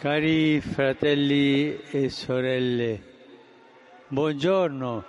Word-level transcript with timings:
Cari 0.00 0.62
fratelli 0.62 1.78
e 1.90 2.08
sorelle, 2.08 3.02
buongiorno. 4.08 5.04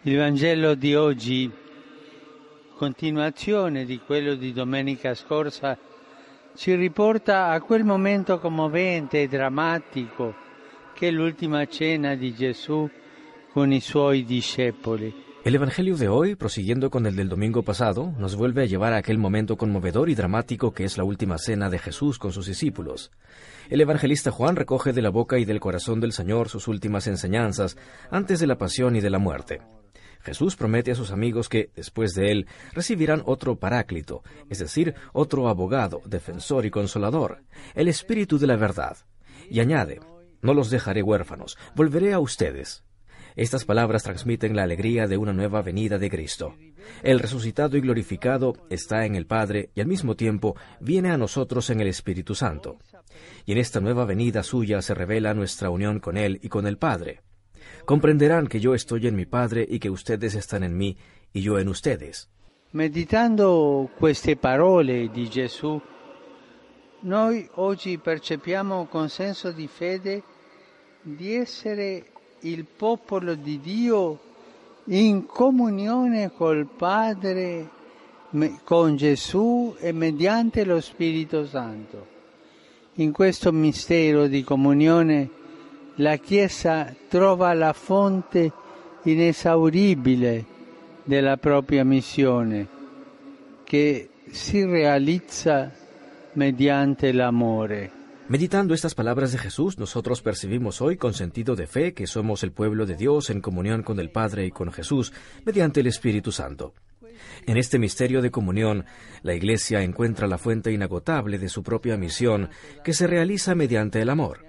Il 0.00 0.16
Vangelo 0.16 0.74
di 0.74 0.96
oggi, 0.96 1.48
continuazione 2.74 3.84
di 3.84 4.00
quello 4.00 4.34
di 4.34 4.52
domenica 4.52 5.14
scorsa, 5.14 5.78
ci 6.56 6.74
riporta 6.74 7.50
a 7.50 7.60
quel 7.60 7.84
momento 7.84 8.40
commovente 8.40 9.22
e 9.22 9.28
drammatico 9.28 10.34
che 10.92 11.06
è 11.06 11.10
l'ultima 11.12 11.64
cena 11.68 12.16
di 12.16 12.34
Gesù 12.34 12.90
con 13.52 13.70
i 13.70 13.80
suoi 13.80 14.24
discepoli. 14.24 15.30
El 15.44 15.56
Evangelio 15.56 15.96
de 15.96 16.08
hoy, 16.08 16.36
prosiguiendo 16.36 16.88
con 16.88 17.04
el 17.04 17.16
del 17.16 17.28
domingo 17.28 17.64
pasado, 17.64 18.14
nos 18.16 18.36
vuelve 18.36 18.62
a 18.62 18.66
llevar 18.66 18.92
a 18.92 18.98
aquel 18.98 19.18
momento 19.18 19.56
conmovedor 19.56 20.08
y 20.08 20.14
dramático 20.14 20.72
que 20.72 20.84
es 20.84 20.96
la 20.96 21.02
última 21.02 21.36
cena 21.36 21.68
de 21.68 21.80
Jesús 21.80 22.20
con 22.20 22.30
sus 22.30 22.46
discípulos. 22.46 23.10
El 23.68 23.80
evangelista 23.80 24.30
Juan 24.30 24.54
recoge 24.54 24.92
de 24.92 25.02
la 25.02 25.10
boca 25.10 25.40
y 25.40 25.44
del 25.44 25.58
corazón 25.58 25.98
del 25.98 26.12
Señor 26.12 26.48
sus 26.48 26.68
últimas 26.68 27.08
enseñanzas 27.08 27.76
antes 28.08 28.38
de 28.38 28.46
la 28.46 28.56
pasión 28.56 28.94
y 28.94 29.00
de 29.00 29.10
la 29.10 29.18
muerte. 29.18 29.60
Jesús 30.20 30.54
promete 30.54 30.92
a 30.92 30.94
sus 30.94 31.10
amigos 31.10 31.48
que, 31.48 31.72
después 31.74 32.14
de 32.14 32.30
él, 32.30 32.46
recibirán 32.72 33.24
otro 33.26 33.56
paráclito, 33.56 34.22
es 34.48 34.60
decir, 34.60 34.94
otro 35.12 35.48
abogado, 35.48 36.02
defensor 36.06 36.66
y 36.66 36.70
consolador, 36.70 37.42
el 37.74 37.88
Espíritu 37.88 38.38
de 38.38 38.46
la 38.46 38.54
verdad. 38.54 38.96
Y 39.50 39.58
añade, 39.58 39.98
no 40.40 40.54
los 40.54 40.70
dejaré 40.70 41.02
huérfanos, 41.02 41.58
volveré 41.74 42.12
a 42.12 42.20
ustedes. 42.20 42.84
Estas 43.34 43.64
palabras 43.64 44.02
transmiten 44.02 44.54
la 44.54 44.64
alegría 44.64 45.06
de 45.06 45.16
una 45.16 45.32
nueva 45.32 45.62
venida 45.62 45.98
de 45.98 46.10
Cristo. 46.10 46.54
El 47.02 47.18
resucitado 47.18 47.76
y 47.76 47.80
glorificado 47.80 48.54
está 48.68 49.06
en 49.06 49.14
el 49.14 49.26
Padre 49.26 49.70
y 49.74 49.80
al 49.80 49.86
mismo 49.86 50.16
tiempo 50.16 50.56
viene 50.80 51.10
a 51.10 51.16
nosotros 51.16 51.70
en 51.70 51.80
el 51.80 51.88
Espíritu 51.88 52.34
Santo. 52.34 52.76
Y 53.46 53.52
en 53.52 53.58
esta 53.58 53.80
nueva 53.80 54.04
venida 54.04 54.42
suya 54.42 54.82
se 54.82 54.94
revela 54.94 55.34
nuestra 55.34 55.70
unión 55.70 56.00
con 56.00 56.16
Él 56.16 56.40
y 56.42 56.48
con 56.48 56.66
el 56.66 56.76
Padre. 56.76 57.20
Comprenderán 57.84 58.46
que 58.46 58.60
yo 58.60 58.74
estoy 58.74 59.06
en 59.06 59.16
mi 59.16 59.26
Padre 59.26 59.66
y 59.68 59.78
que 59.78 59.90
ustedes 59.90 60.34
están 60.34 60.62
en 60.62 60.76
mí 60.76 60.96
y 61.32 61.40
yo 61.40 61.58
en 61.58 61.68
ustedes. 61.68 62.28
Meditando 62.72 63.90
queste 63.98 64.34
parole 64.36 65.10
di 65.10 65.28
Gesù, 65.28 65.78
noi 67.02 67.46
oggi 67.56 67.98
percepiamo 67.98 68.86
con 68.86 69.10
senso 69.10 69.52
di 69.52 69.68
fede 69.68 70.22
di 71.02 71.34
essere 71.34 72.11
il 72.42 72.64
popolo 72.64 73.34
di 73.34 73.60
Dio 73.60 74.18
in 74.86 75.26
comunione 75.26 76.32
col 76.32 76.66
Padre, 76.66 77.68
con 78.64 78.96
Gesù 78.96 79.74
e 79.78 79.92
mediante 79.92 80.64
lo 80.64 80.80
Spirito 80.80 81.46
Santo. 81.46 82.06
In 82.94 83.12
questo 83.12 83.52
mistero 83.52 84.26
di 84.26 84.42
comunione 84.42 85.30
la 85.96 86.16
Chiesa 86.16 86.94
trova 87.08 87.52
la 87.52 87.72
fonte 87.72 88.50
inesauribile 89.02 90.44
della 91.04 91.36
propria 91.36 91.84
missione 91.84 92.66
che 93.64 94.08
si 94.30 94.64
realizza 94.64 95.70
mediante 96.32 97.12
l'amore. 97.12 98.01
Meditando 98.28 98.72
estas 98.72 98.94
palabras 98.94 99.32
de 99.32 99.38
Jesús, 99.38 99.78
nosotros 99.78 100.22
percibimos 100.22 100.80
hoy 100.80 100.96
con 100.96 101.12
sentido 101.12 101.56
de 101.56 101.66
fe 101.66 101.92
que 101.92 102.06
somos 102.06 102.42
el 102.44 102.52
pueblo 102.52 102.86
de 102.86 102.96
Dios 102.96 103.30
en 103.30 103.40
comunión 103.40 103.82
con 103.82 103.98
el 103.98 104.10
Padre 104.10 104.46
y 104.46 104.50
con 104.50 104.72
Jesús 104.72 105.12
mediante 105.44 105.80
el 105.80 105.88
Espíritu 105.88 106.30
Santo. 106.30 106.72
En 107.46 107.56
este 107.56 107.78
misterio 107.78 108.22
de 108.22 108.30
comunión, 108.30 108.84
la 109.22 109.34
Iglesia 109.34 109.82
encuentra 109.82 110.28
la 110.28 110.38
fuente 110.38 110.72
inagotable 110.72 111.38
de 111.38 111.48
su 111.48 111.62
propia 111.62 111.96
misión 111.96 112.48
que 112.84 112.94
se 112.94 113.06
realiza 113.06 113.54
mediante 113.54 114.00
el 114.00 114.08
amor. 114.08 114.46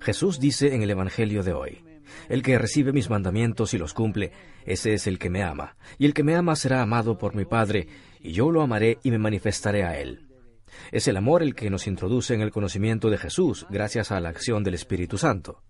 Jesús 0.00 0.38
dice 0.40 0.74
en 0.74 0.82
el 0.82 0.90
Evangelio 0.90 1.42
de 1.42 1.52
hoy, 1.52 1.84
El 2.28 2.42
que 2.42 2.58
recibe 2.58 2.92
mis 2.92 3.10
mandamientos 3.10 3.74
y 3.74 3.78
los 3.78 3.94
cumple, 3.94 4.32
ese 4.64 4.92
es 4.92 5.06
el 5.06 5.18
que 5.18 5.30
me 5.30 5.42
ama, 5.42 5.76
y 5.98 6.06
el 6.06 6.14
que 6.14 6.24
me 6.24 6.34
ama 6.34 6.56
será 6.56 6.82
amado 6.82 7.16
por 7.16 7.34
mi 7.34 7.44
Padre, 7.44 7.86
y 8.20 8.32
yo 8.32 8.50
lo 8.50 8.60
amaré 8.60 8.98
y 9.02 9.10
me 9.10 9.18
manifestaré 9.18 9.84
a 9.84 9.98
él. 9.98 10.27
Es 10.92 11.08
el 11.08 11.16
amor 11.16 11.42
el 11.42 11.54
que 11.54 11.70
nos 11.70 11.86
introduce 11.86 12.34
en 12.34 12.40
el 12.40 12.50
conocimiento 12.50 13.10
de 13.10 13.18
Jesús 13.18 13.66
gracias 13.70 14.10
a 14.10 14.20
la 14.20 14.28
acción 14.28 14.64
del 14.64 14.74
Espíritu 14.74 15.18
Santo. 15.18 15.62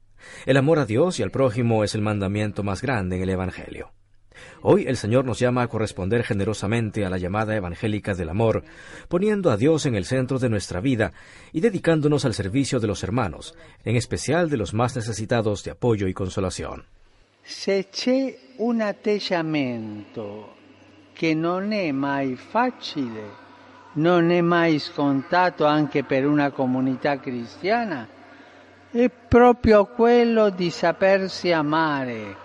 El 0.47 0.56
amor 0.56 0.78
a 0.78 0.86
Dios 0.86 1.19
y 1.19 1.22
al 1.22 1.31
prójimo 1.31 1.84
es 1.84 1.94
el 1.94 2.03
mandamiento 2.03 2.62
más 2.62 2.82
grande 2.82 3.16
en 3.16 3.22
el 3.22 3.31
Evangelio. 3.31 3.92
Hoy 4.62 4.84
el 4.87 4.97
Señor 4.97 5.25
nos 5.25 5.38
llama 5.38 5.62
a 5.62 5.69
corresponder 5.69 6.22
generosamente 6.25 7.04
a 7.04 7.10
la 7.10 7.19
llamada 7.19 7.56
evangélica 7.56 8.14
del 8.14 8.28
amor, 8.28 8.64
poniendo 9.08 9.50
a 9.50 9.56
Dios 9.56 9.87
en 9.87 9.94
el 9.94 10.04
centro 10.04 10.38
de 10.38 10.48
nuestra 10.48 10.81
vida 10.81 11.12
y 11.53 11.60
dedicándonos 11.60 12.25
al 12.25 12.34
servicio 12.34 12.81
de 12.81 12.87
los 12.87 13.03
hermanos, 13.03 13.54
en 13.84 13.97
especial 13.97 14.50
de 14.50 14.56
los 14.56 14.75
más 14.75 14.97
necesitados 14.97 15.64
de 15.64 15.72
apoyo 15.72 16.06
y 16.08 16.14
consolación. 16.14 16.84
Se 17.42 17.88
un 18.58 18.82
atteggiamento 18.82 20.54
che 21.14 21.34
non 21.34 21.72
è 21.72 21.91
mai 21.92 22.37
facile 22.37 23.47
non 23.98 24.31
è 24.31 24.41
mai 24.41 24.78
scontato 24.78 25.64
anche 25.66 26.04
per 26.04 26.26
una 26.26 26.50
comunità 26.50 27.19
cristiana, 27.19 28.06
è 28.91 29.10
proprio 29.10 29.86
quello 29.86 30.50
di 30.50 30.70
sapersi 30.70 31.50
amare, 31.50 32.37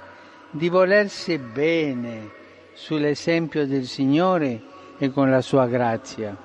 di 0.50 0.68
volersi 0.68 1.38
bene 1.38 2.30
sull'esempio 2.74 3.68
del 3.68 3.86
Signore 3.86 4.62
e 4.98 5.12
con 5.12 5.30
la 5.30 5.42
sua 5.42 5.68
grazia. 5.68 6.36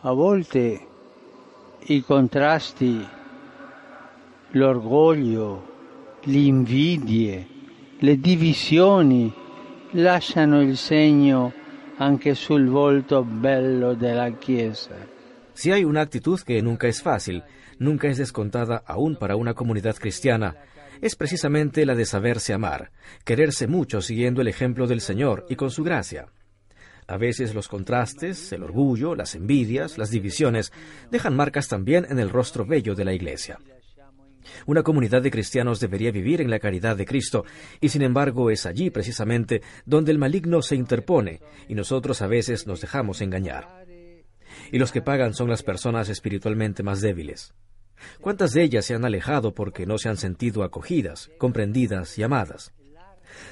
A 0.00 0.12
volte 0.12 0.86
i 1.78 2.02
contrasti, 2.02 3.06
l'orgoglio, 4.50 5.74
le 6.22 6.38
invidie, 6.38 7.46
le 7.98 8.18
divisioni 8.18 9.32
lasciano 9.92 10.60
il 10.60 10.76
segno 10.76 11.55
sul 12.34 12.68
volto 12.68 13.24
bello 13.24 13.96
Chiesa. 14.38 14.96
Si 15.54 15.72
hay 15.72 15.84
una 15.84 16.02
actitud 16.02 16.38
que 16.40 16.60
nunca 16.60 16.88
es 16.88 17.02
fácil, 17.02 17.42
nunca 17.78 18.08
es 18.08 18.18
descontada 18.18 18.82
aún 18.86 19.16
para 19.16 19.36
una 19.36 19.54
comunidad 19.54 19.96
cristiana, 19.96 20.56
es 21.00 21.16
precisamente 21.16 21.86
la 21.86 21.94
de 21.94 22.04
saberse 22.04 22.52
amar, 22.52 22.90
quererse 23.24 23.66
mucho 23.66 24.00
siguiendo 24.00 24.40
el 24.40 24.48
ejemplo 24.48 24.86
del 24.86 25.00
Señor 25.00 25.46
y 25.48 25.56
con 25.56 25.70
su 25.70 25.84
gracia. 25.84 26.26
A 27.06 27.16
veces 27.16 27.54
los 27.54 27.68
contrastes, 27.68 28.52
el 28.52 28.62
orgullo, 28.62 29.14
las 29.14 29.34
envidias, 29.34 29.96
las 29.96 30.10
divisiones 30.10 30.72
dejan 31.10 31.36
marcas 31.36 31.68
también 31.68 32.06
en 32.08 32.18
el 32.18 32.30
rostro 32.30 32.66
bello 32.66 32.94
de 32.94 33.04
la 33.04 33.12
Iglesia. 33.12 33.58
Una 34.66 34.82
comunidad 34.82 35.22
de 35.22 35.30
cristianos 35.30 35.80
debería 35.80 36.10
vivir 36.10 36.40
en 36.40 36.50
la 36.50 36.58
caridad 36.58 36.96
de 36.96 37.06
Cristo, 37.06 37.44
y 37.80 37.88
sin 37.88 38.02
embargo 38.02 38.50
es 38.50 38.66
allí 38.66 38.90
precisamente 38.90 39.62
donde 39.84 40.12
el 40.12 40.18
maligno 40.18 40.62
se 40.62 40.76
interpone, 40.76 41.40
y 41.68 41.74
nosotros 41.74 42.22
a 42.22 42.26
veces 42.26 42.66
nos 42.66 42.80
dejamos 42.80 43.20
engañar. 43.20 43.84
Y 44.72 44.78
los 44.78 44.92
que 44.92 45.02
pagan 45.02 45.34
son 45.34 45.48
las 45.48 45.62
personas 45.62 46.08
espiritualmente 46.08 46.82
más 46.82 47.00
débiles. 47.00 47.54
¿Cuántas 48.20 48.52
de 48.52 48.62
ellas 48.62 48.84
se 48.84 48.94
han 48.94 49.04
alejado 49.04 49.54
porque 49.54 49.86
no 49.86 49.98
se 49.98 50.08
han 50.08 50.16
sentido 50.16 50.62
acogidas, 50.62 51.30
comprendidas 51.38 52.18
y 52.18 52.22
amadas? 52.22 52.72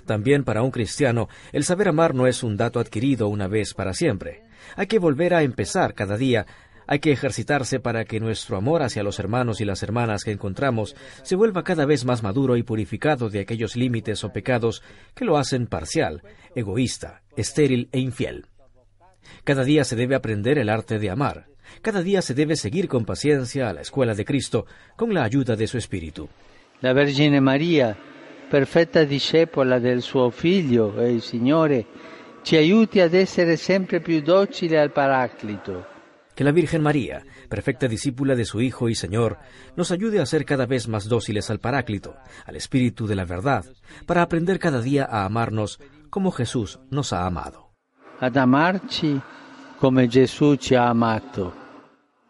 También 0.06 0.44
para 0.44 0.62
un 0.62 0.70
cristiano, 0.70 1.28
el 1.52 1.64
saber 1.64 1.88
amar 1.88 2.14
no 2.14 2.26
es 2.26 2.42
un 2.42 2.56
dato 2.56 2.80
adquirido 2.80 3.28
una 3.28 3.48
vez 3.48 3.74
para 3.74 3.94
siempre. 3.94 4.42
Hay 4.76 4.86
que 4.86 4.98
volver 4.98 5.34
a 5.34 5.42
empezar 5.42 5.94
cada 5.94 6.16
día 6.16 6.46
hay 6.86 6.98
que 6.98 7.12
ejercitarse 7.12 7.80
para 7.80 8.04
que 8.04 8.20
nuestro 8.20 8.56
amor 8.56 8.82
hacia 8.82 9.02
los 9.02 9.18
hermanos 9.18 9.60
y 9.60 9.64
las 9.64 9.82
hermanas 9.82 10.24
que 10.24 10.32
encontramos 10.32 10.94
se 11.22 11.36
vuelva 11.36 11.64
cada 11.64 11.86
vez 11.86 12.04
más 12.04 12.22
maduro 12.22 12.56
y 12.56 12.62
purificado 12.62 13.30
de 13.30 13.40
aquellos 13.40 13.76
límites 13.76 14.24
o 14.24 14.32
pecados 14.32 14.82
que 15.14 15.24
lo 15.24 15.38
hacen 15.38 15.66
parcial, 15.66 16.22
egoísta, 16.54 17.22
estéril 17.36 17.88
e 17.92 18.00
infiel. 18.00 18.46
Cada 19.44 19.64
día 19.64 19.84
se 19.84 19.96
debe 19.96 20.14
aprender 20.14 20.58
el 20.58 20.68
arte 20.68 20.98
de 20.98 21.10
amar. 21.10 21.46
Cada 21.80 22.02
día 22.02 22.20
se 22.20 22.34
debe 22.34 22.56
seguir 22.56 22.88
con 22.88 23.04
paciencia 23.04 23.68
a 23.68 23.72
la 23.72 23.80
escuela 23.80 24.14
de 24.14 24.24
Cristo 24.24 24.66
con 24.96 25.14
la 25.14 25.24
ayuda 25.24 25.56
de 25.56 25.66
su 25.66 25.78
Espíritu. 25.78 26.28
La 26.80 26.92
Vergine 26.92 27.40
María, 27.40 27.96
perfetta 28.50 29.04
discepola 29.04 29.78
del 29.80 30.02
suo 30.02 30.30
Figlio 30.30 31.00
e 31.00 31.12
il 31.12 31.22
Signore, 31.22 31.86
ci 32.42 32.56
aiuti 32.56 33.00
ad 33.00 33.14
essere 33.14 33.56
sempre 33.56 34.00
più 34.00 34.20
docili 34.20 34.76
al 34.76 34.92
Paraclito 34.92 35.93
que 36.34 36.44
la 36.44 36.52
Virgen 36.52 36.82
María, 36.82 37.24
perfecta 37.48 37.88
discípula 37.88 38.34
de 38.34 38.44
su 38.44 38.60
Hijo 38.60 38.88
y 38.88 38.94
Señor, 38.94 39.38
nos 39.76 39.90
ayude 39.90 40.20
a 40.20 40.26
ser 40.26 40.44
cada 40.44 40.66
vez 40.66 40.88
más 40.88 41.08
dóciles 41.08 41.50
al 41.50 41.60
Paráclito, 41.60 42.16
al 42.44 42.56
Espíritu 42.56 43.06
de 43.06 43.16
la 43.16 43.24
verdad, 43.24 43.64
para 44.06 44.22
aprender 44.22 44.58
cada 44.58 44.80
día 44.80 45.06
a 45.08 45.24
amarnos 45.24 45.80
como 46.10 46.30
Jesús 46.30 46.80
nos 46.90 47.12
ha 47.12 47.26
amado. 47.26 47.72
Ad 48.20 48.36
amarci 48.36 49.20
come 49.78 50.08
Gesù 50.08 50.56
ci 50.56 50.74
ha 50.74 50.88
amato. 50.88 51.52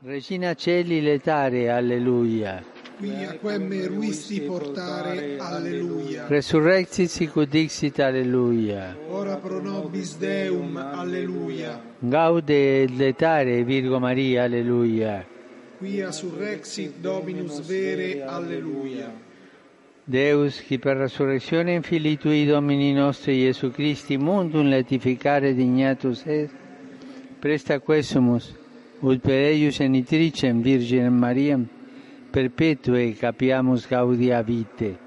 Regina 0.02 0.54
Celi 0.54 1.00
letare, 1.00 1.70
alleluia. 1.70 2.73
Quia 2.98 3.38
quem 3.38 3.58
meruisti 3.58 4.40
portare, 4.40 5.36
alleluia. 5.38 6.26
Resurrexit 6.28 7.08
sicut 7.08 7.48
dixit, 7.48 7.98
alleluia. 8.00 8.96
Ora 9.08 9.36
pro 9.36 9.60
nobis 9.60 10.16
Deum, 10.16 10.76
alleluia. 10.76 11.80
Gaude 12.00 12.84
et 12.84 12.90
letare, 12.90 13.64
Virgo 13.64 13.98
Maria, 13.98 14.44
alleluia. 14.44 15.26
Quia 15.78 16.12
surrexit 16.12 17.00
Dominus 17.00 17.60
vere, 17.60 18.22
alleluia. 18.24 19.12
Deus, 20.06 20.62
qui 20.62 20.78
per 20.78 20.96
resurrezione 20.98 21.72
infili 21.72 22.18
tui 22.18 22.44
Domini 22.44 22.92
nostri 22.92 23.38
Iesu 23.38 23.70
Christi 23.70 24.18
mundum 24.18 24.68
letificare 24.68 25.54
dignatus 25.54 26.26
est, 26.26 26.52
presta 27.40 27.80
quesumus, 27.80 28.54
ut 29.00 29.20
per 29.20 29.40
eius 29.48 29.76
genitricem 29.76 30.60
Virginem 30.60 31.14
Mariam, 31.14 31.66
perpetue 32.34 33.14
capiamus 33.14 33.86
gaudia 33.86 34.42
vite, 34.42 34.98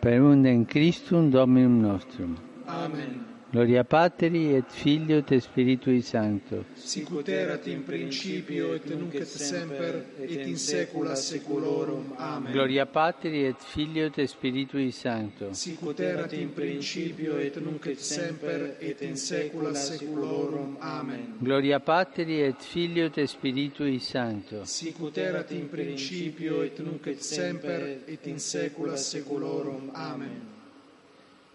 per 0.00 0.22
undem 0.22 0.64
Christum 0.64 1.28
Dominum 1.28 1.80
nostrum. 1.82 2.36
Amen. 2.68 3.41
Gloria 3.52 3.84
Patri 3.84 4.54
et 4.54 4.64
Filio 4.70 5.18
et 5.18 5.38
Spiritui 5.38 6.00
Sancto. 6.00 6.64
Sicut 6.72 7.28
erat 7.28 7.66
in 7.66 7.82
principio 7.84 8.72
et 8.72 8.86
nunc 8.86 9.12
et 9.12 9.26
semper 9.26 10.06
et 10.18 10.46
in 10.46 10.56
saecula 10.56 11.14
saeculorum. 11.14 12.14
Amen. 12.16 12.50
Gloria 12.50 12.86
Patri 12.86 13.44
et 13.44 13.56
Filio 13.60 14.06
et 14.06 14.24
Spiritui 14.26 14.90
Sancto. 14.90 15.52
Sicut 15.52 16.00
erat 16.00 16.32
in 16.32 16.54
principio 16.54 17.36
et 17.36 17.58
nunc 17.60 17.84
et 17.88 18.00
semper 18.00 18.78
et 18.80 19.02
in 19.02 19.16
saecula 19.16 19.74
saeculorum. 19.74 20.78
Amen. 20.80 21.36
Gloria 21.38 21.78
Patri 21.80 22.40
et 22.40 22.56
Filio 22.58 23.10
et 23.14 23.26
Spiritui 23.26 23.98
Sancto. 23.98 24.64
Sicut 24.64 25.18
erat 25.18 25.50
in 25.50 25.68
principio 25.68 26.62
et 26.62 26.80
nunc 26.80 27.06
et 27.06 27.20
semper 27.20 28.00
et 28.06 28.26
in 28.28 28.38
saecula 28.38 28.96
saeculorum. 28.96 29.90
Amen. 29.92 30.40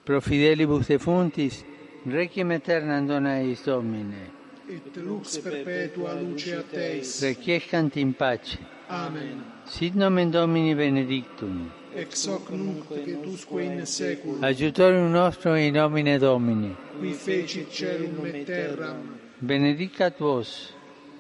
Pro 0.06 0.22
fidelibus 0.22 0.88
defuntis, 0.88 1.66
requiem 2.12 2.52
aeternam 2.52 3.06
dona 3.06 3.40
eis 3.42 3.64
Domine. 3.66 4.32
Et 4.70 4.98
lux 4.98 5.38
perpetua 5.38 6.14
luce 6.14 6.54
a 6.54 6.64
Teis. 6.64 7.22
Requiescant 7.22 7.96
in 7.96 8.12
pace. 8.14 8.58
Amen. 8.90 9.44
Sit 9.66 9.96
nomen 9.96 10.32
Domini 10.32 10.76
benedictum. 10.76 11.72
Ex 11.96 12.28
hoc 12.28 12.50
nunc 12.52 12.92
et 12.92 13.26
usque 13.26 13.62
in 13.62 13.86
saeculum. 13.86 14.44
Aiutorium 14.44 15.12
nostrum 15.12 15.56
in 15.56 15.74
nomine 15.74 16.20
Domini. 16.20 16.76
Qui 17.00 17.14
fecit 17.14 17.72
celum 17.72 18.26
et 18.26 18.46
terram. 18.46 19.18
Benedicat 19.40 20.20
vos, 20.20 20.74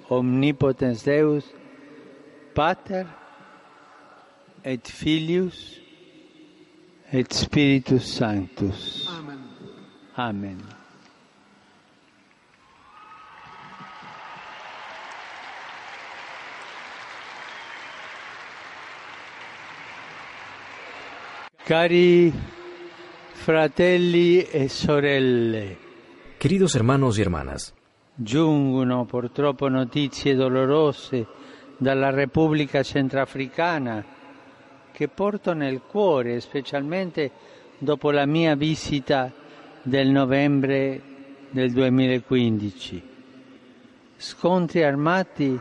omnipotens 0.10 1.04
Deus, 1.04 1.46
Pater 2.54 3.06
et 4.64 4.88
Filius 4.88 5.80
et 7.14 7.32
Spiritus 7.32 8.04
Sanctus. 8.04 9.08
Amen. 9.10 9.57
Amen. 10.20 10.58
Cari 21.64 22.34
fratelli 23.32 24.42
e 24.42 24.68
sorelle, 24.70 25.78
Queridos 26.40 26.74
hermanos 26.74 27.20
y 27.20 27.22
hermanas, 27.22 27.74
giungono 28.16 29.06
purtroppo 29.06 29.68
notizie 29.68 30.34
dolorose 30.34 31.28
dalla 31.78 32.10
Repubblica 32.10 32.82
Centrafricana 32.82 34.04
che 34.92 35.08
porto 35.10 35.54
nel 35.54 35.82
cuore, 35.82 36.40
specialmente 36.40 37.30
dopo 37.78 38.10
la 38.10 38.26
mia 38.26 38.56
visita 38.56 39.46
del 39.88 40.10
novembre 40.10 41.02
del 41.50 41.72
2015. 41.72 43.04
Scontri 44.18 44.84
armati 44.84 45.58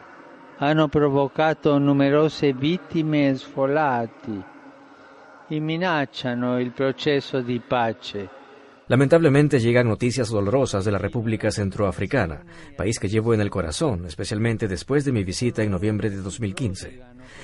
hanno 0.58 0.88
provocato 0.88 1.78
numerose 1.78 2.52
vittime 2.52 3.28
e 3.28 3.36
sfolati 3.36 4.42
e 5.48 5.60
minacciano 5.60 6.58
il 6.58 6.72
processo 6.72 7.40
di 7.40 7.60
pace. 7.60 8.28
Lamentablemente 8.88 9.60
llegan 9.60 9.86
noticias 9.86 10.28
dolorosas 10.30 10.84
de 10.84 10.90
la 10.90 10.98
República 10.98 11.52
Centroafricana, 11.52 12.42
país 12.76 12.98
que 12.98 13.08
llevo 13.08 13.32
en 13.32 13.40
el 13.40 13.50
corazón, 13.50 14.06
especialmente 14.06 14.66
después 14.66 15.04
de 15.04 15.12
mi 15.12 15.22
visita 15.22 15.62
en 15.62 15.70
noviembre 15.70 16.10
de 16.10 16.16
2015. 16.16 17.00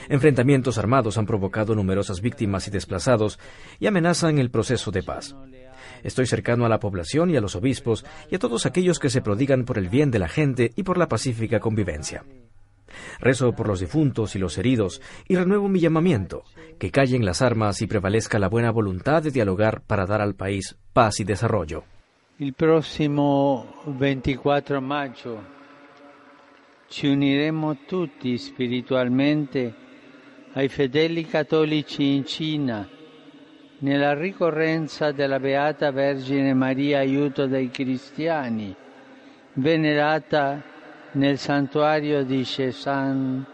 Enfrentamientos 0.09 0.79
armados 0.79 1.17
han 1.17 1.27
provocado 1.27 1.77
numerosas 1.77 2.21
víctimas 2.21 2.67
y 2.67 2.73
desplazados 2.73 3.39
y 3.79 3.87
amenazan 3.87 4.39
el 4.39 4.51
proceso 4.51 4.91
de 4.91 5.05
paz. 5.05 5.37
Estoy 6.03 6.27
cercano 6.27 6.65
a 6.65 6.69
la 6.69 6.81
población 6.81 7.31
y 7.31 7.37
a 7.37 7.41
los 7.41 7.57
obispos 7.57 8.05
y 8.31 8.37
a 8.37 8.39
todos 8.39 8.67
aquellos 8.67 8.99
que 8.99 9.11
se 9.11 9.23
prodigan 9.23 9.65
por 9.65 9.79
el 9.79 9.89
bien 9.89 10.11
de 10.11 10.19
la 10.19 10.29
gente 10.29 10.73
y 10.77 10.83
por 10.83 10.99
la 10.99 11.09
pacífica 11.09 11.61
convivencia. 11.61 12.25
Rezo 13.21 13.53
por 13.53 13.69
los 13.69 13.81
difuntos 13.81 14.35
y 14.37 14.39
los 14.39 14.59
heridos 14.59 15.01
y 15.29 15.37
renuevo 15.37 15.69
mi 15.69 15.81
llamamiento, 15.81 16.45
que 16.79 16.91
callen 16.91 17.25
las 17.25 17.43
armas 17.43 17.81
y 17.83 17.87
prevalezca 17.87 18.39
la 18.39 18.49
buena 18.49 18.71
voluntad 18.71 19.23
de 19.23 19.31
dialogar 19.31 19.83
para 19.83 20.07
dar 20.07 20.21
al 20.21 20.35
país 20.35 20.77
paz 20.93 21.21
y 21.21 21.25
desarrollo. 21.25 21.85
Il 22.39 22.55
prossimo 22.55 23.83
24 23.87 24.81
maggio 24.81 25.43
ci 26.89 27.07
uniremo 27.07 27.79
tutti 27.87 28.37
spiritualmente 28.37 29.75
ai 30.55 30.69
fedeli 30.69 31.25
cattolici 31.25 32.15
in 32.15 32.27
Cina 32.27 32.89
nella 33.83 34.15
ricorrenza 34.15 35.13
della 35.13 35.39
Beata 35.39 35.91
Vergine 35.91 36.55
Maria 36.55 37.01
Aiuto 37.01 37.47
dei 37.47 37.71
Cristiani, 37.71 38.75
venerata 39.55 40.63
nel 41.13 41.39
santuario 41.39 42.25
di 42.25 42.43
Sheshan 42.43 43.47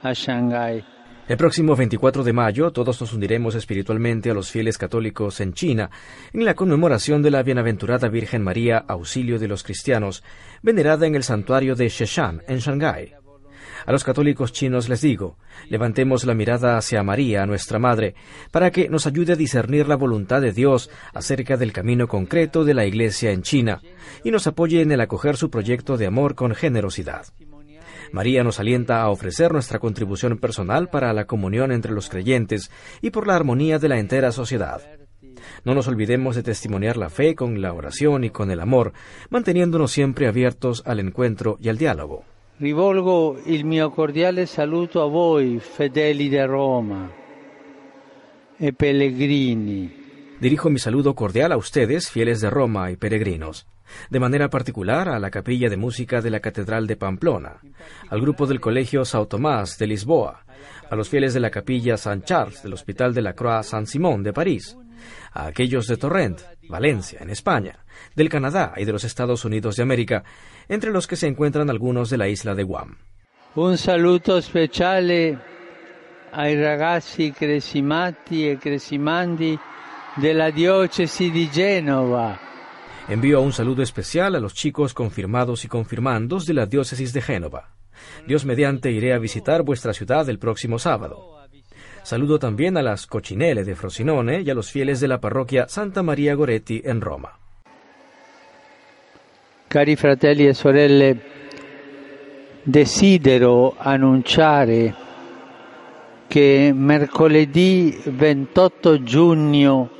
a 0.00 0.12
Shanghai. 0.12 0.84
El 1.26 1.36
próximo 1.36 1.76
24 1.76 2.22
de 2.22 2.32
mayo 2.32 2.70
todos 2.70 3.00
nos 3.00 3.12
uniremos 3.12 3.54
espiritualmente 3.54 4.30
a 4.30 4.34
los 4.34 4.50
fieles 4.50 4.78
católicos 4.78 5.40
en 5.40 5.52
China 5.52 5.90
en 6.32 6.44
la 6.44 6.54
conmemoración 6.54 7.22
de 7.22 7.30
la 7.30 7.42
Bienaventurada 7.42 8.08
Virgen 8.08 8.42
María, 8.42 8.78
auxilio 8.78 9.38
de 9.38 9.46
los 9.46 9.62
cristianos, 9.62 10.24
venerada 10.62 11.06
en 11.06 11.14
el 11.14 11.22
santuario 11.22 11.74
de 11.74 11.88
Sheshan, 11.88 12.42
en 12.48 12.58
Shanghái. 12.58 13.12
A 13.86 13.92
los 13.92 14.04
católicos 14.04 14.52
chinos 14.52 14.88
les 14.88 15.00
digo, 15.00 15.36
levantemos 15.68 16.24
la 16.24 16.34
mirada 16.34 16.76
hacia 16.76 17.02
María, 17.02 17.46
nuestra 17.46 17.78
Madre, 17.78 18.14
para 18.50 18.70
que 18.70 18.88
nos 18.88 19.06
ayude 19.06 19.32
a 19.32 19.36
discernir 19.36 19.88
la 19.88 19.96
voluntad 19.96 20.40
de 20.40 20.52
Dios 20.52 20.90
acerca 21.14 21.56
del 21.56 21.72
camino 21.72 22.08
concreto 22.08 22.64
de 22.64 22.74
la 22.74 22.86
Iglesia 22.86 23.30
en 23.32 23.42
China 23.42 23.80
y 24.24 24.30
nos 24.30 24.46
apoye 24.46 24.82
en 24.82 24.92
el 24.92 25.00
acoger 25.00 25.36
su 25.36 25.50
proyecto 25.50 25.96
de 25.96 26.06
amor 26.06 26.34
con 26.34 26.54
generosidad. 26.54 27.26
María 28.12 28.42
nos 28.42 28.58
alienta 28.58 29.02
a 29.02 29.10
ofrecer 29.10 29.52
nuestra 29.52 29.78
contribución 29.78 30.38
personal 30.38 30.88
para 30.88 31.12
la 31.12 31.26
comunión 31.26 31.72
entre 31.72 31.92
los 31.92 32.08
creyentes 32.08 32.70
y 33.02 33.10
por 33.10 33.26
la 33.26 33.36
armonía 33.36 33.78
de 33.78 33.88
la 33.88 33.98
entera 33.98 34.32
sociedad. 34.32 34.80
No 35.64 35.74
nos 35.74 35.88
olvidemos 35.88 36.36
de 36.36 36.42
testimoniar 36.42 36.96
la 36.96 37.10
fe 37.10 37.34
con 37.34 37.60
la 37.60 37.72
oración 37.72 38.24
y 38.24 38.30
con 38.30 38.50
el 38.50 38.60
amor, 38.60 38.92
manteniéndonos 39.30 39.92
siempre 39.92 40.26
abiertos 40.26 40.82
al 40.86 41.00
encuentro 41.00 41.58
y 41.60 41.68
al 41.68 41.78
diálogo. 41.78 42.24
Rivolgo 42.58 43.40
il 43.46 43.64
mio 43.64 43.88
cordiale 43.90 44.44
saluto 44.44 45.00
a 45.00 45.06
voi, 45.06 45.60
fedeli 45.60 46.28
di 46.28 46.40
Roma 46.40 47.08
e 48.56 48.72
pellegrini. 48.72 50.34
Dirijo 50.40 50.68
mi 50.68 50.78
saludo 50.78 51.14
cordial 51.14 51.52
a 51.52 51.56
ustedes, 51.56 52.10
fieles 52.10 52.40
de 52.40 52.50
Roma 52.50 52.90
y 52.90 52.96
peregrinos, 52.96 53.68
de 54.10 54.18
manera 54.18 54.48
particular 54.48 55.08
a 55.08 55.20
la 55.20 55.30
capilla 55.30 55.68
de 55.68 55.76
música 55.76 56.20
de 56.20 56.30
la 56.30 56.40
Catedral 56.40 56.88
de 56.88 56.96
Pamplona, 56.96 57.60
al 58.08 58.20
grupo 58.20 58.44
del 58.44 58.58
Colegio 58.58 59.04
Sao 59.04 59.28
Tomás 59.28 59.78
de 59.78 59.86
Lisboa, 59.86 60.44
a 60.90 60.96
los 60.96 61.08
fieles 61.08 61.34
de 61.34 61.40
la 61.40 61.50
capilla 61.50 61.96
San 61.96 62.22
Charles 62.22 62.64
del 62.64 62.72
Hospital 62.72 63.14
de 63.14 63.22
la 63.22 63.34
Croix 63.34 63.68
San 63.68 63.86
Simón 63.86 64.24
de 64.24 64.32
París, 64.32 64.76
a 65.32 65.46
aquellos 65.46 65.86
de 65.86 65.96
Torrent, 65.96 66.40
Valencia, 66.68 67.20
en 67.22 67.30
España, 67.30 67.84
del 68.14 68.28
Canadá 68.28 68.72
y 68.76 68.84
de 68.84 68.92
los 68.92 69.04
Estados 69.04 69.44
Unidos 69.44 69.76
de 69.76 69.82
América, 69.82 70.24
entre 70.68 70.90
los 70.90 71.06
que 71.06 71.16
se 71.16 71.26
encuentran 71.26 71.70
algunos 71.70 72.10
de 72.10 72.18
la 72.18 72.28
isla 72.28 72.54
de 72.54 72.62
Guam. 72.62 72.96
Un 73.54 73.76
saluto 73.78 74.40
speciale 74.40 75.38
ai 76.30 76.54
ragazzi 76.54 77.32
cresimati 77.32 78.48
e 78.50 78.58
cresimandi 78.58 79.58
della 80.14 80.50
diocesi 80.50 81.30
di 81.30 81.48
Genova. 81.50 82.38
Envío 83.06 83.40
un 83.40 83.52
saludo 83.52 83.82
especial 83.82 84.34
a 84.34 84.40
los 84.40 84.52
chicos 84.52 84.92
confirmados 84.92 85.64
y 85.64 85.68
confirmandos 85.68 86.44
de 86.44 86.54
la 86.54 86.66
diócesis 86.66 87.12
de 87.12 87.22
Génova. 87.22 87.70
Dios 88.26 88.44
mediante 88.44 88.90
iré 88.90 89.14
a 89.14 89.18
visitar 89.18 89.62
vuestra 89.62 89.94
ciudad 89.94 90.28
el 90.28 90.38
próximo 90.38 90.78
sábado. 90.78 91.38
Saludo 92.02 92.38
también 92.38 92.76
a 92.76 92.82
las 92.82 93.06
Cochinelle 93.06 93.64
de 93.64 93.74
Frosinone 93.74 94.42
y 94.42 94.50
a 94.50 94.54
los 94.54 94.70
fieles 94.70 95.00
de 95.00 95.08
la 95.08 95.20
parroquia 95.20 95.68
Santa 95.68 96.02
María 96.02 96.34
Goretti 96.34 96.82
en 96.84 97.00
Roma. 97.00 97.37
Cari 99.68 99.96
fratelli 99.96 100.46
e 100.46 100.54
sorelle, 100.54 101.20
desidero 102.62 103.74
annunciare 103.76 104.94
che 106.26 106.72
mercoledì 106.74 108.00
28 108.02 109.02
giugno 109.02 109.90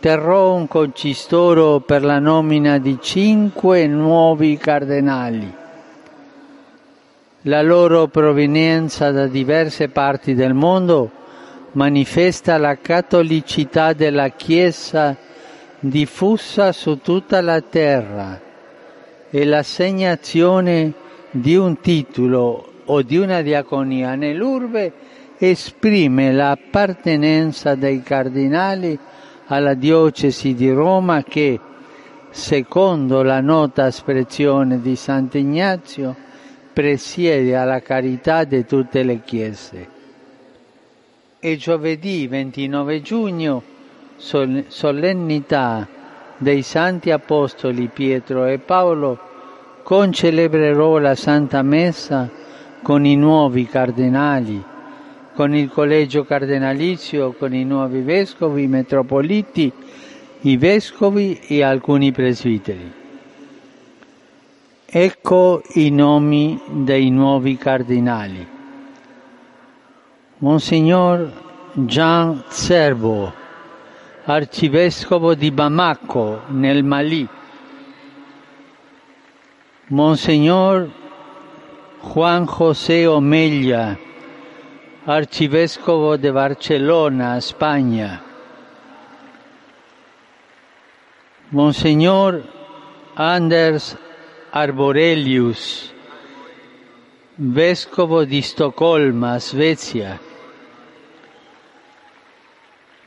terrò 0.00 0.54
un 0.54 0.66
concistoro 0.66 1.82
per 1.86 2.02
la 2.02 2.18
nomina 2.18 2.78
di 2.78 2.98
cinque 3.00 3.86
nuovi 3.86 4.56
cardenali. 4.56 5.54
La 7.42 7.62
loro 7.62 8.08
provenienza 8.08 9.12
da 9.12 9.28
diverse 9.28 9.88
parti 9.88 10.34
del 10.34 10.52
mondo 10.52 11.12
manifesta 11.74 12.58
la 12.58 12.76
cattolicità 12.76 13.92
della 13.92 14.30
Chiesa 14.30 15.16
diffusa 15.78 16.72
su 16.72 16.98
tutta 16.98 17.40
la 17.40 17.60
terra 17.60 18.43
e 19.34 19.44
l'assegnazione 19.44 20.92
di 21.32 21.56
un 21.56 21.80
titolo 21.80 22.72
o 22.84 23.02
di 23.02 23.16
una 23.16 23.42
diaconia 23.42 24.14
nell'urbe 24.14 24.92
esprime 25.38 26.30
l'appartenenza 26.30 27.74
dei 27.74 28.00
cardinali 28.04 28.96
alla 29.46 29.74
diocesi 29.74 30.54
di 30.54 30.70
Roma 30.70 31.24
che, 31.24 31.58
secondo 32.30 33.24
la 33.24 33.40
nota 33.40 33.88
espressione 33.88 34.80
di 34.80 34.94
Sant'Ignazio, 34.94 36.14
presiede 36.72 37.56
alla 37.56 37.80
carità 37.82 38.44
di 38.44 38.64
tutte 38.64 39.02
le 39.02 39.22
chiese. 39.24 39.88
E 41.40 41.56
giovedì 41.56 42.28
29 42.28 43.02
giugno, 43.02 43.62
solennità 44.16 45.88
dei 46.44 46.62
santi 46.62 47.10
apostoli 47.10 47.88
Pietro 47.88 48.44
e 48.44 48.58
Paolo, 48.58 49.18
concelebrerò 49.82 50.98
la 50.98 51.14
Santa 51.14 51.62
Messa 51.62 52.30
con 52.82 53.06
i 53.06 53.16
nuovi 53.16 53.66
cardinali, 53.66 54.62
con 55.34 55.54
il 55.56 55.70
collegio 55.70 56.24
cardinalizio, 56.24 57.32
con 57.32 57.54
i 57.54 57.64
nuovi 57.64 58.02
vescovi, 58.02 58.66
metropoliti, 58.66 59.72
i 60.42 60.56
vescovi 60.58 61.40
e 61.48 61.62
alcuni 61.62 62.12
presbiteri. 62.12 62.92
Ecco 64.84 65.62
i 65.72 65.90
nomi 65.90 66.60
dei 66.68 67.08
nuovi 67.08 67.56
cardinali. 67.56 68.46
Monsignor 70.38 71.32
Jean 71.72 72.44
Servo, 72.48 73.32
arcivescovo 74.26 75.34
di 75.34 75.50
Bamako, 75.50 76.44
nel 76.48 76.82
Mali. 76.82 77.28
Monsignor 79.88 80.90
Juan 82.00 82.46
José 82.46 83.06
Omella, 83.06 83.98
arcivescovo 85.04 86.16
de 86.16 86.30
Barcelona, 86.32 87.36
España. 87.36 88.22
Monseñor 91.50 92.42
Anders 93.14 93.96
Arborelius, 94.50 95.92
vescovo 97.36 98.24
di 98.24 98.40
Stoccolma, 98.40 99.38
Svezia. 99.38 100.18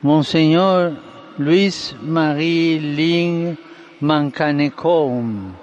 Monseñor 0.01 0.95
Luis 1.37 1.95
Marie 2.01 2.77
Ling 2.77 3.57
Mancanecum, 3.97 5.55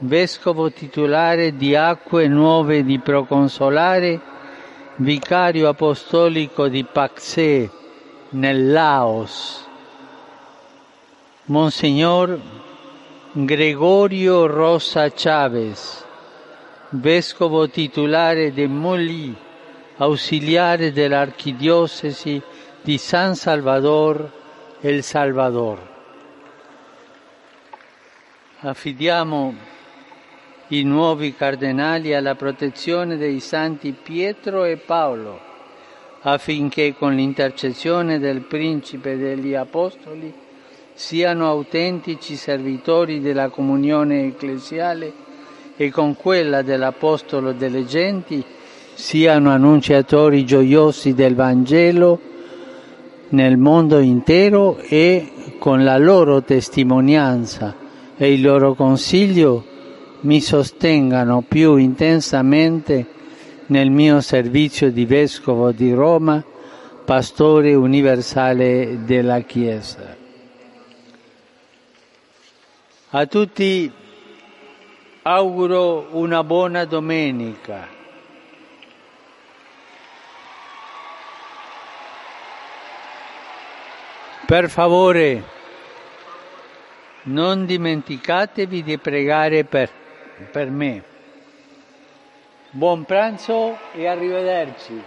vescovo 0.00 0.70
titolare 0.70 1.56
di 1.56 1.74
Acque 1.74 2.28
Nuove 2.28 2.84
di 2.84 2.98
Proconsolare, 2.98 4.20
vicario 4.96 5.70
apostolico 5.70 6.68
di 6.68 6.84
Paxe 6.84 7.70
nel 8.30 8.72
Laos. 8.72 9.66
Monsignor 11.46 12.38
Gregorio 13.32 14.44
Rosa 14.44 15.10
Chavez, 15.10 16.04
vescovo 16.90 17.70
titolare 17.70 18.52
di 18.52 18.66
Molì, 18.66 19.34
ausiliare 19.96 20.92
dell'archidiocesi 20.92 22.42
di 22.86 22.98
San 22.98 23.34
Salvador, 23.34 24.30
El 24.80 25.02
Salvador. 25.02 25.76
Affidiamo 28.60 29.54
i 30.68 30.84
nuovi 30.84 31.34
cardinali 31.34 32.14
alla 32.14 32.36
protezione 32.36 33.16
dei 33.16 33.40
santi 33.40 33.90
Pietro 33.90 34.62
e 34.62 34.76
Paolo, 34.76 35.36
affinché 36.20 36.94
con 36.94 37.12
l'intercessione 37.16 38.20
del 38.20 38.42
principe 38.42 39.16
degli 39.16 39.56
apostoli 39.56 40.32
siano 40.94 41.48
autentici 41.48 42.36
servitori 42.36 43.20
della 43.20 43.48
comunione 43.48 44.26
ecclesiale 44.26 45.12
e 45.76 45.90
con 45.90 46.14
quella 46.14 46.62
dell'apostolo 46.62 47.50
delle 47.50 47.84
genti 47.84 48.44
siano 48.94 49.50
annunciatori 49.50 50.44
gioiosi 50.44 51.14
del 51.14 51.34
Vangelo 51.34 52.34
nel 53.30 53.56
mondo 53.56 53.98
intero 53.98 54.78
e 54.78 55.56
con 55.58 55.82
la 55.84 55.98
loro 55.98 56.42
testimonianza 56.42 57.74
e 58.16 58.32
il 58.32 58.40
loro 58.40 58.74
consiglio 58.74 59.64
mi 60.20 60.40
sostengano 60.40 61.42
più 61.46 61.76
intensamente 61.76 63.06
nel 63.66 63.90
mio 63.90 64.20
servizio 64.20 64.90
di 64.90 65.04
vescovo 65.04 65.72
di 65.72 65.92
Roma, 65.92 66.42
pastore 67.04 67.74
universale 67.74 69.00
della 69.04 69.40
Chiesa. 69.40 70.16
A 73.10 73.26
tutti 73.26 73.90
auguro 75.22 76.08
una 76.12 76.44
buona 76.44 76.84
domenica. 76.84 77.88
Per 84.46 84.70
favore, 84.70 85.42
non 87.24 87.66
dimenticatevi 87.66 88.84
di 88.84 88.96
pregare 88.96 89.64
per 89.64 89.90
per 90.52 90.70
me. 90.70 91.02
Buon 92.70 93.04
pranzo 93.04 93.76
e 93.92 94.06
arrivederci. 94.06 95.02